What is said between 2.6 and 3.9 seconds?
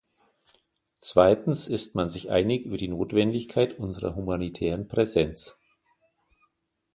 über die Notwendigkeit